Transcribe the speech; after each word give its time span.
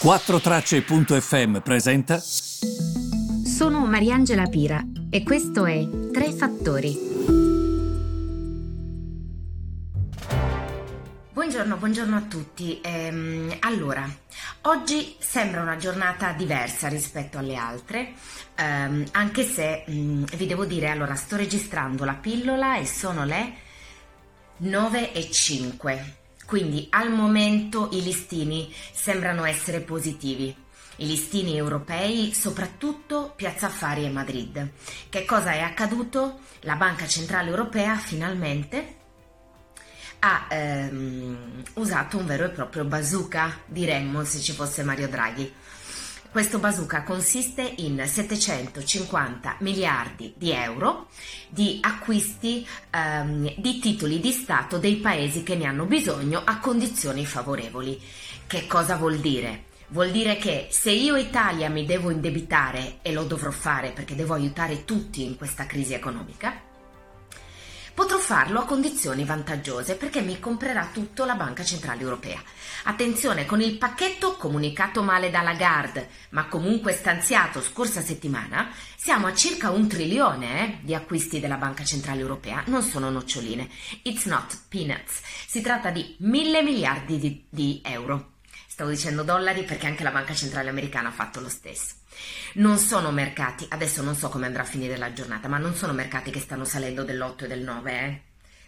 4Tracce.fm 0.00 1.58
presenta. 1.58 2.20
Sono 2.20 3.84
Mariangela 3.84 4.46
Pira 4.46 4.80
e 5.10 5.24
questo 5.24 5.66
è 5.66 5.84
Tre 6.12 6.30
Fattori. 6.30 6.96
Buongiorno, 11.32 11.76
buongiorno 11.76 12.16
a 12.16 12.20
tutti. 12.20 12.80
Ehm, 12.80 13.56
allora, 13.58 14.08
oggi 14.62 15.16
sembra 15.18 15.62
una 15.62 15.76
giornata 15.76 16.30
diversa 16.30 16.86
rispetto 16.86 17.38
alle 17.38 17.56
altre, 17.56 18.12
ehm, 18.54 19.04
anche 19.10 19.42
se 19.42 19.82
mh, 19.84 19.92
mm, 19.92 20.24
vi 20.36 20.46
devo 20.46 20.64
dire, 20.64 20.90
allora, 20.90 21.16
sto 21.16 21.34
registrando 21.34 22.04
la 22.04 22.14
pillola 22.14 22.78
e 22.78 22.86
sono 22.86 23.24
le 23.24 23.52
9 24.58 25.12
e 25.12 25.28
5. 25.28 26.26
Quindi 26.48 26.86
al 26.92 27.12
momento 27.12 27.90
i 27.92 28.02
listini 28.02 28.72
sembrano 28.90 29.44
essere 29.44 29.80
positivi. 29.80 30.46
I 30.96 31.06
listini 31.06 31.54
europei, 31.54 32.32
soprattutto 32.32 33.34
Piazza 33.36 33.66
Affari 33.66 34.06
e 34.06 34.08
Madrid. 34.08 34.70
Che 35.10 35.24
cosa 35.26 35.52
è 35.52 35.60
accaduto? 35.60 36.38
La 36.60 36.76
Banca 36.76 37.06
Centrale 37.06 37.50
Europea 37.50 37.98
finalmente 37.98 38.96
ha 40.20 40.46
ehm, 40.48 41.64
usato 41.74 42.16
un 42.16 42.24
vero 42.24 42.46
e 42.46 42.48
proprio 42.48 42.84
bazooka, 42.84 43.58
diremmo 43.66 44.24
se 44.24 44.40
ci 44.40 44.52
fosse 44.52 44.82
Mario 44.82 45.08
Draghi. 45.08 45.52
Questo 46.30 46.58
bazooka 46.58 47.04
consiste 47.04 47.62
in 47.78 48.02
750 48.06 49.56
miliardi 49.60 50.34
di 50.36 50.52
euro 50.52 51.08
di 51.48 51.78
acquisti 51.80 52.66
ehm, 52.90 53.54
di 53.56 53.78
titoli 53.78 54.20
di 54.20 54.30
Stato 54.30 54.76
dei 54.76 54.96
paesi 54.96 55.42
che 55.42 55.56
ne 55.56 55.64
hanno 55.64 55.86
bisogno 55.86 56.42
a 56.44 56.58
condizioni 56.58 57.24
favorevoli. 57.24 57.98
Che 58.46 58.66
cosa 58.66 58.96
vuol 58.96 59.18
dire? 59.20 59.64
Vuol 59.88 60.10
dire 60.10 60.36
che 60.36 60.68
se 60.70 60.90
io 60.90 61.16
Italia 61.16 61.70
mi 61.70 61.86
devo 61.86 62.10
indebitare 62.10 62.98
e 63.00 63.12
lo 63.14 63.24
dovrò 63.24 63.50
fare 63.50 63.92
perché 63.92 64.14
devo 64.14 64.34
aiutare 64.34 64.84
tutti 64.84 65.24
in 65.24 65.34
questa 65.36 65.64
crisi 65.64 65.94
economica, 65.94 66.67
Potrò 67.98 68.18
farlo 68.18 68.60
a 68.60 68.64
condizioni 68.64 69.24
vantaggiose 69.24 69.96
perché 69.96 70.20
mi 70.20 70.38
comprerà 70.38 70.90
tutto 70.92 71.24
la 71.24 71.34
Banca 71.34 71.64
Centrale 71.64 72.00
Europea. 72.00 72.40
Attenzione, 72.84 73.44
con 73.44 73.60
il 73.60 73.76
pacchetto 73.76 74.36
comunicato 74.36 75.02
male 75.02 75.30
da 75.30 75.42
Lagarde, 75.42 76.08
ma 76.28 76.46
comunque 76.46 76.92
stanziato 76.92 77.60
scorsa 77.60 78.00
settimana, 78.00 78.70
siamo 78.96 79.26
a 79.26 79.34
circa 79.34 79.70
un 79.70 79.88
trilione 79.88 80.60
eh, 80.60 80.78
di 80.82 80.94
acquisti 80.94 81.40
della 81.40 81.56
Banca 81.56 81.82
Centrale 81.82 82.20
Europea. 82.20 82.62
Non 82.66 82.82
sono 82.82 83.10
noccioline. 83.10 83.68
It's 84.02 84.26
not 84.26 84.56
peanuts. 84.68 85.20
Si 85.48 85.60
tratta 85.60 85.90
di 85.90 86.14
mille 86.20 86.62
miliardi 86.62 87.18
di, 87.18 87.46
di 87.50 87.80
euro. 87.84 88.37
Stavo 88.78 88.92
dicendo 88.92 89.24
dollari 89.24 89.64
perché 89.64 89.88
anche 89.88 90.04
la 90.04 90.12
Banca 90.12 90.34
Centrale 90.34 90.68
Americana 90.68 91.08
ha 91.08 91.10
fatto 91.10 91.40
lo 91.40 91.48
stesso. 91.48 91.94
Non 92.54 92.78
sono 92.78 93.10
mercati, 93.10 93.66
adesso 93.70 94.02
non 94.04 94.14
so 94.14 94.28
come 94.28 94.46
andrà 94.46 94.62
a 94.62 94.66
finire 94.66 94.96
la 94.96 95.12
giornata, 95.12 95.48
ma 95.48 95.58
non 95.58 95.74
sono 95.74 95.92
mercati 95.92 96.30
che 96.30 96.38
stanno 96.38 96.64
salendo 96.64 97.02
dell'8 97.02 97.42
e 97.42 97.46
del 97.48 97.62
9, 97.62 97.92
eh. 97.92 98.20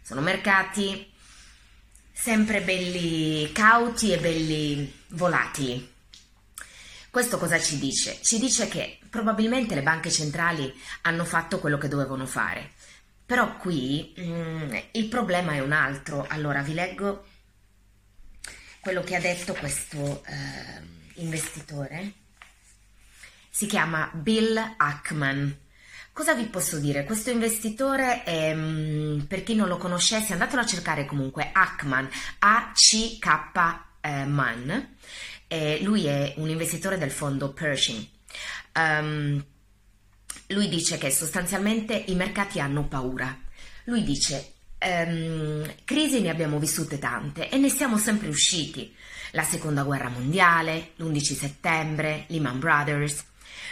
Sono 0.00 0.22
mercati 0.22 1.12
sempre 2.10 2.62
belli 2.62 3.52
cauti 3.52 4.10
e 4.10 4.16
belli 4.16 4.90
volatili. 5.08 5.92
Questo 7.10 7.36
cosa 7.36 7.60
ci 7.60 7.78
dice? 7.78 8.18
Ci 8.22 8.38
dice 8.38 8.66
che 8.66 9.00
probabilmente 9.10 9.74
le 9.74 9.82
banche 9.82 10.10
centrali 10.10 10.72
hanno 11.02 11.26
fatto 11.26 11.58
quello 11.58 11.76
che 11.76 11.88
dovevano 11.88 12.24
fare. 12.24 12.70
Però 13.26 13.58
qui 13.58 14.14
mm, 14.18 14.74
il 14.92 15.08
problema 15.08 15.52
è 15.52 15.60
un 15.60 15.72
altro. 15.72 16.24
Allora 16.30 16.62
vi 16.62 16.72
leggo 16.72 17.26
quello 18.88 19.02
che 19.02 19.16
ha 19.16 19.20
detto 19.20 19.52
questo 19.52 20.24
eh, 20.24 20.32
investitore 21.16 22.12
si 23.50 23.66
chiama 23.66 24.10
Bill 24.14 24.56
Ackman. 24.78 25.54
Cosa 26.10 26.32
vi 26.32 26.46
posso 26.46 26.78
dire? 26.78 27.04
Questo 27.04 27.28
investitore, 27.28 28.22
è, 28.22 28.54
mm, 28.54 29.24
per 29.24 29.42
chi 29.42 29.54
non 29.54 29.68
lo 29.68 29.76
conoscesse, 29.76 30.32
andatelo 30.32 30.62
a 30.62 30.66
cercare 30.66 31.04
comunque, 31.04 31.50
Ackman, 31.52 32.08
A-C-K-Man. 32.38 33.36
Eh, 35.48 35.82
lui 35.82 36.06
è 36.06 36.32
un 36.38 36.48
investitore 36.48 36.96
del 36.96 37.10
fondo 37.10 37.52
Pershing. 37.52 38.06
Um, 38.74 39.44
lui 40.46 40.68
dice 40.70 40.96
che 40.96 41.10
sostanzialmente 41.10 42.04
i 42.06 42.14
mercati 42.14 42.58
hanno 42.58 42.88
paura. 42.88 43.38
Lui 43.84 44.02
dice, 44.02 44.54
um, 44.84 45.74
crisi 45.84 46.20
ne 46.20 46.30
abbiamo 46.30 46.58
vissute 46.58 46.98
tante 46.98 47.48
e 47.48 47.58
ne 47.58 47.68
siamo 47.68 47.98
sempre 47.98 48.28
usciti. 48.28 48.94
La 49.32 49.42
seconda 49.42 49.82
guerra 49.82 50.08
mondiale, 50.08 50.92
l'11 50.96 51.18
settembre, 51.36 52.24
Lehman 52.28 52.58
Brothers. 52.58 53.24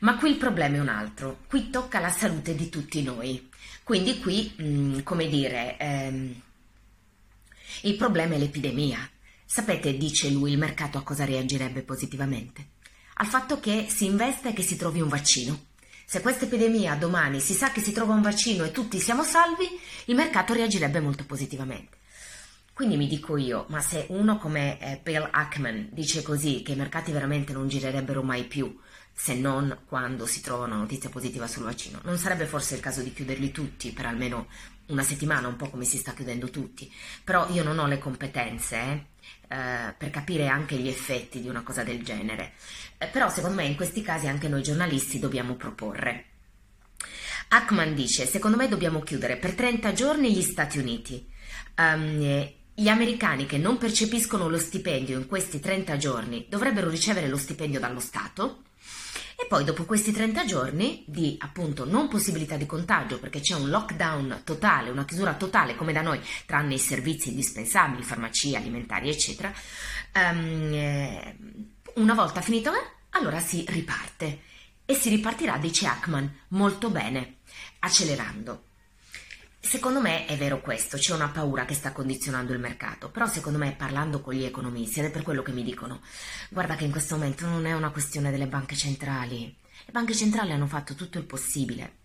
Ma 0.00 0.16
qui 0.16 0.30
il 0.30 0.36
problema 0.36 0.76
è 0.76 0.80
un 0.80 0.88
altro, 0.88 1.40
qui 1.48 1.70
tocca 1.70 1.98
la 1.98 2.10
salute 2.10 2.54
di 2.54 2.68
tutti 2.68 3.02
noi. 3.02 3.48
Quindi 3.82 4.20
qui, 4.20 4.52
mh, 4.56 4.64
mm, 4.64 4.98
come 5.00 5.28
dire, 5.28 5.76
ehm, 5.78 6.42
il 7.82 7.96
problema 7.96 8.34
è 8.34 8.38
l'epidemia. 8.38 9.08
Sapete, 9.44 9.96
dice 9.96 10.30
lui, 10.30 10.52
il 10.52 10.58
mercato 10.58 10.96
a 10.98 11.02
cosa 11.02 11.24
reagirebbe 11.24 11.82
positivamente? 11.82 12.68
Al 13.14 13.26
fatto 13.26 13.58
che 13.58 13.86
si 13.88 14.04
investe 14.04 14.50
e 14.50 14.52
che 14.52 14.62
si 14.62 14.76
trovi 14.76 15.00
un 15.00 15.08
vaccino. 15.08 15.66
Se 16.10 16.22
questa 16.22 16.46
epidemia 16.46 16.96
domani 16.96 17.38
si 17.38 17.54
sa 17.54 17.70
che 17.70 17.80
si 17.80 17.92
trova 17.92 18.14
un 18.14 18.20
vaccino 18.20 18.64
e 18.64 18.72
tutti 18.72 18.98
siamo 18.98 19.22
salvi, 19.22 19.68
il 20.06 20.16
mercato 20.16 20.52
reagirebbe 20.52 20.98
molto 20.98 21.24
positivamente. 21.24 21.99
Quindi 22.80 22.96
mi 22.96 23.08
dico 23.08 23.36
io, 23.36 23.66
ma 23.68 23.82
se 23.82 24.06
uno 24.08 24.38
come 24.38 24.80
eh, 24.80 25.00
Bill 25.02 25.28
Ackman 25.30 25.90
dice 25.92 26.22
così, 26.22 26.62
che 26.62 26.72
i 26.72 26.76
mercati 26.76 27.12
veramente 27.12 27.52
non 27.52 27.68
girerebbero 27.68 28.22
mai 28.22 28.44
più, 28.44 28.74
se 29.12 29.34
non 29.34 29.80
quando 29.84 30.24
si 30.24 30.40
trova 30.40 30.64
una 30.64 30.76
notizia 30.76 31.10
positiva 31.10 31.46
sul 31.46 31.64
vaccino. 31.64 32.00
Non 32.04 32.16
sarebbe 32.16 32.46
forse 32.46 32.76
il 32.76 32.80
caso 32.80 33.02
di 33.02 33.12
chiuderli 33.12 33.50
tutti 33.50 33.92
per 33.92 34.06
almeno 34.06 34.46
una 34.86 35.02
settimana, 35.02 35.46
un 35.46 35.56
po' 35.56 35.68
come 35.68 35.84
si 35.84 35.98
sta 35.98 36.14
chiudendo 36.14 36.48
tutti, 36.48 36.90
però 37.22 37.46
io 37.50 37.62
non 37.62 37.78
ho 37.78 37.86
le 37.86 37.98
competenze 37.98 38.76
eh, 38.78 39.04
eh, 39.54 39.94
per 39.98 40.08
capire 40.08 40.48
anche 40.48 40.76
gli 40.76 40.88
effetti 40.88 41.42
di 41.42 41.50
una 41.50 41.62
cosa 41.62 41.84
del 41.84 42.02
genere. 42.02 42.52
Eh, 42.96 43.08
però 43.08 43.28
secondo 43.28 43.56
me 43.56 43.66
in 43.66 43.76
questi 43.76 44.00
casi 44.00 44.26
anche 44.26 44.48
noi 44.48 44.62
giornalisti 44.62 45.18
dobbiamo 45.18 45.54
proporre. 45.56 46.28
Ackman 47.48 47.94
dice, 47.94 48.24
secondo 48.24 48.56
me 48.56 48.68
dobbiamo 48.68 49.00
chiudere 49.00 49.36
per 49.36 49.52
30 49.52 49.92
giorni 49.92 50.32
gli 50.32 50.40
Stati 50.40 50.78
Uniti. 50.78 51.28
Um, 51.76 52.58
gli 52.74 52.88
americani 52.88 53.46
che 53.46 53.58
non 53.58 53.78
percepiscono 53.78 54.48
lo 54.48 54.58
stipendio 54.58 55.18
in 55.18 55.26
questi 55.26 55.60
30 55.60 55.96
giorni 55.96 56.46
dovrebbero 56.48 56.88
ricevere 56.88 57.28
lo 57.28 57.36
stipendio 57.36 57.80
dallo 57.80 58.00
Stato 58.00 58.62
e 59.36 59.46
poi 59.46 59.64
dopo 59.64 59.84
questi 59.84 60.12
30 60.12 60.44
giorni 60.44 61.02
di 61.06 61.36
appunto 61.38 61.86
non 61.86 62.08
possibilità 62.08 62.56
di 62.56 62.66
contagio 62.66 63.18
perché 63.18 63.40
c'è 63.40 63.54
un 63.54 63.70
lockdown 63.70 64.42
totale, 64.44 64.90
una 64.90 65.06
chiusura 65.06 65.34
totale 65.34 65.76
come 65.76 65.94
da 65.94 66.02
noi, 66.02 66.20
tranne 66.44 66.74
i 66.74 66.78
servizi 66.78 67.30
indispensabili, 67.30 68.02
farmacie, 68.02 68.56
alimentari 68.56 69.08
eccetera, 69.08 69.50
um, 70.14 71.32
una 71.94 72.14
volta 72.14 72.42
finito, 72.42 72.70
eh, 72.72 72.84
allora 73.10 73.40
si 73.40 73.64
riparte 73.68 74.40
e 74.84 74.94
si 74.94 75.08
ripartirà, 75.08 75.56
dice 75.56 75.86
Ackman, 75.86 76.40
molto 76.48 76.90
bene, 76.90 77.36
accelerando. 77.78 78.64
Secondo 79.62 80.00
me 80.00 80.24
è 80.24 80.38
vero 80.38 80.62
questo, 80.62 80.96
c'è 80.96 81.12
una 81.12 81.28
paura 81.28 81.66
che 81.66 81.74
sta 81.74 81.92
condizionando 81.92 82.54
il 82.54 82.58
mercato, 82.58 83.10
però 83.10 83.26
secondo 83.26 83.58
me 83.58 83.74
parlando 83.76 84.22
con 84.22 84.32
gli 84.32 84.42
economisti, 84.42 85.00
ed 85.00 85.06
è 85.06 85.10
per 85.10 85.22
quello 85.22 85.42
che 85.42 85.52
mi 85.52 85.62
dicono, 85.62 86.00
guarda 86.48 86.76
che 86.76 86.84
in 86.84 86.90
questo 86.90 87.14
momento 87.14 87.46
non 87.46 87.66
è 87.66 87.74
una 87.74 87.90
questione 87.90 88.30
delle 88.30 88.46
banche 88.46 88.74
centrali, 88.74 89.54
le 89.84 89.92
banche 89.92 90.14
centrali 90.14 90.52
hanno 90.52 90.66
fatto 90.66 90.94
tutto 90.94 91.18
il 91.18 91.24
possibile. 91.24 91.98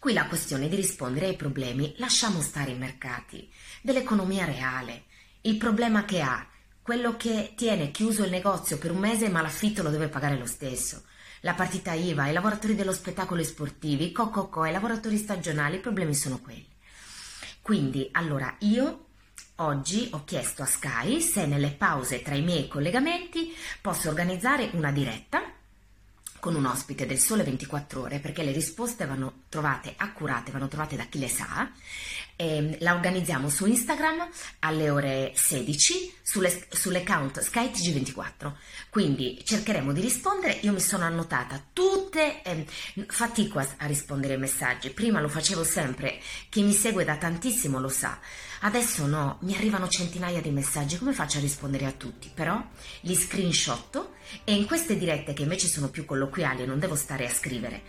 Qui 0.00 0.12
la 0.12 0.26
questione 0.26 0.68
di 0.68 0.74
rispondere 0.74 1.26
ai 1.26 1.36
problemi, 1.36 1.94
lasciamo 1.98 2.42
stare 2.42 2.72
i 2.72 2.76
mercati, 2.76 3.48
dell'economia 3.80 4.44
reale, 4.44 5.04
il 5.42 5.56
problema 5.56 6.04
che 6.04 6.20
ha, 6.20 6.44
quello 6.82 7.16
che 7.16 7.54
tiene 7.56 7.92
chiuso 7.92 8.24
il 8.24 8.30
negozio 8.30 8.78
per 8.78 8.90
un 8.90 8.98
mese 8.98 9.28
ma 9.28 9.42
l'affitto 9.42 9.84
lo 9.84 9.90
deve 9.90 10.08
pagare 10.08 10.36
lo 10.36 10.46
stesso, 10.46 11.04
la 11.42 11.54
partita 11.54 11.92
IVA, 11.92 12.28
i 12.28 12.32
lavoratori 12.32 12.74
dello 12.74 12.92
spettacolo 12.92 13.40
e 13.40 13.44
sportivi, 13.44 14.06
i 14.06 14.12
cococò, 14.12 14.64
i 14.66 14.72
lavoratori 14.72 15.16
stagionali, 15.16 15.76
i 15.76 15.80
problemi 15.80 16.14
sono 16.14 16.40
quelli. 16.40 16.68
Quindi, 17.60 18.08
allora, 18.12 18.54
io 18.60 19.06
oggi 19.56 20.08
ho 20.12 20.22
chiesto 20.24 20.62
a 20.62 20.66
Sky 20.66 21.20
se 21.20 21.46
nelle 21.46 21.70
pause 21.70 22.22
tra 22.22 22.34
i 22.34 22.42
miei 22.42 22.68
collegamenti 22.68 23.54
posso 23.80 24.08
organizzare 24.08 24.70
una 24.72 24.92
diretta 24.92 25.41
con 26.42 26.56
un 26.56 26.64
ospite 26.64 27.06
del 27.06 27.20
Sole 27.20 27.44
24 27.44 28.00
Ore 28.00 28.18
perché 28.18 28.42
le 28.42 28.50
risposte 28.50 29.06
vanno 29.06 29.42
trovate 29.48 29.94
accurate, 29.96 30.50
vanno 30.50 30.66
trovate 30.66 30.96
da 30.96 31.04
chi 31.04 31.20
le 31.20 31.28
sa. 31.28 31.70
E 32.34 32.56
ehm, 32.56 32.76
la 32.80 32.94
organizziamo 32.94 33.48
su 33.48 33.64
Instagram 33.64 34.28
alle 34.58 34.90
ore 34.90 35.30
16 35.36 36.14
sulle, 36.20 36.66
sull'account 36.68 37.38
SkyTG24. 37.38 38.52
Quindi 38.90 39.40
cercheremo 39.44 39.92
di 39.92 40.00
rispondere. 40.00 40.58
Io 40.62 40.72
mi 40.72 40.80
sono 40.80 41.04
annotata 41.04 41.62
tutte, 41.72 42.42
eh, 42.42 42.66
fatico 43.06 43.60
a, 43.60 43.68
a 43.76 43.86
rispondere 43.86 44.34
ai 44.34 44.40
messaggi. 44.40 44.90
Prima 44.90 45.20
lo 45.20 45.28
facevo 45.28 45.62
sempre, 45.62 46.18
chi 46.48 46.64
mi 46.64 46.72
segue 46.72 47.04
da 47.04 47.18
tantissimo 47.18 47.78
lo 47.78 47.88
sa. 47.88 48.18
Adesso 48.64 49.06
no, 49.06 49.38
mi 49.42 49.54
arrivano 49.54 49.88
centinaia 49.88 50.40
di 50.40 50.50
messaggi, 50.50 50.98
come 50.98 51.12
faccio 51.12 51.38
a 51.38 51.40
rispondere 51.40 51.84
a 51.84 51.92
tutti? 51.92 52.30
Però 52.32 52.60
li 53.02 53.14
screenshotto 53.14 54.14
e 54.44 54.54
in 54.54 54.66
queste 54.66 54.96
dirette 54.96 55.32
che 55.32 55.42
invece 55.42 55.66
sono 55.66 55.88
più 55.88 56.04
colloquiali 56.04 56.30
e 56.40 56.66
non 56.66 56.78
devo 56.78 56.94
stare 56.94 57.26
a 57.26 57.32
scrivere, 57.32 57.82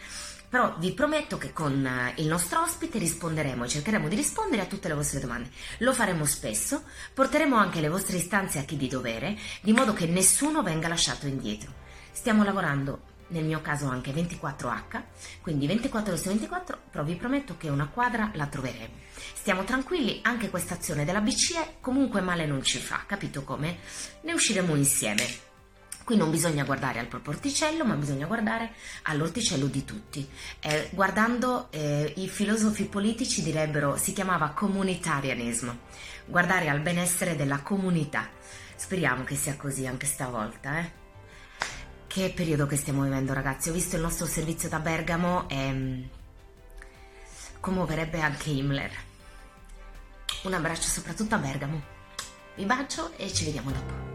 però 0.53 0.75
vi 0.77 0.91
prometto 0.91 1.39
che 1.39 1.51
con 1.51 1.83
eh, 1.83 2.13
il 2.17 2.27
nostro 2.27 2.61
ospite 2.61 2.99
risponderemo 2.99 3.63
e 3.63 3.67
cercheremo 3.67 4.07
di 4.07 4.15
rispondere 4.15 4.61
a 4.61 4.65
tutte 4.65 4.87
le 4.87 4.93
vostre 4.93 5.19
domande. 5.19 5.49
Lo 5.79 5.93
faremo 5.93 6.25
spesso, 6.25 6.83
porteremo 7.11 7.55
anche 7.55 7.81
le 7.81 7.89
vostre 7.89 8.17
istanze 8.17 8.59
a 8.59 8.63
chi 8.63 8.77
di 8.77 8.87
dovere, 8.87 9.35
di 9.61 9.73
modo 9.73 9.93
che 9.93 10.05
nessuno 10.05 10.61
venga 10.61 10.87
lasciato 10.87 11.25
indietro. 11.25 11.73
Stiamo 12.11 12.43
lavorando 12.43 13.11
nel 13.29 13.45
mio 13.45 13.61
caso 13.61 13.87
anche 13.87 14.11
24H, 14.11 15.01
quindi 15.41 15.65
24 15.65 16.15
su 16.15 16.27
24, 16.27 16.81
però 16.91 17.03
vi 17.03 17.15
prometto 17.15 17.57
che 17.57 17.69
una 17.69 17.87
quadra 17.87 18.29
la 18.35 18.45
troveremo. 18.45 18.93
Stiamo 19.33 19.63
tranquilli, 19.63 20.19
anche 20.21 20.51
questa 20.51 20.75
azione 20.75 21.03
della 21.03 21.21
BCE 21.21 21.77
comunque 21.81 22.21
male 22.21 22.45
non 22.45 22.61
ci 22.61 22.77
fa, 22.77 23.05
capito 23.07 23.43
come? 23.43 23.79
Ne 24.21 24.33
usciremo 24.33 24.75
insieme. 24.75 25.51
Qui 26.03 26.17
non 26.17 26.29
bisogna 26.29 26.65
guardare 26.65 26.99
al 26.99 27.07
proprio 27.07 27.33
orticello, 27.33 27.85
ma 27.85 27.95
bisogna 27.95 28.25
guardare 28.25 28.73
all'orticello 29.03 29.67
di 29.67 29.85
tutti. 29.85 30.27
Eh, 30.59 30.89
guardando 30.91 31.67
eh, 31.71 32.13
i 32.17 32.27
filosofi 32.27 32.85
politici 32.85 33.41
direbbero 33.41 33.95
si 33.95 34.11
chiamava 34.11 34.49
comunitarianismo, 34.49 35.77
guardare 36.25 36.67
al 36.67 36.81
benessere 36.81 37.37
della 37.37 37.59
comunità. 37.61 38.29
Speriamo 38.75 39.23
che 39.23 39.35
sia 39.35 39.55
così 39.55 39.87
anche 39.87 40.05
stavolta, 40.05 40.79
eh? 40.79 41.01
Che 42.05 42.33
periodo 42.35 42.65
che 42.65 42.75
stiamo 42.75 43.03
vivendo, 43.03 43.33
ragazzi. 43.33 43.69
Ho 43.69 43.73
visto 43.73 43.95
il 43.95 44.01
nostro 44.01 44.25
servizio 44.25 44.67
da 44.67 44.79
Bergamo 44.79 45.47
e 45.49 45.71
mm, 45.71 46.03
commuoverebbe 47.61 48.19
anche 48.19 48.49
Himmler. 48.49 48.91
Un 50.43 50.53
abbraccio 50.53 50.89
soprattutto 50.89 51.35
a 51.35 51.39
Bergamo. 51.39 51.81
Vi 52.55 52.65
bacio 52.65 53.17
e 53.17 53.33
ci 53.33 53.45
vediamo 53.45 53.71
dopo. 53.71 54.12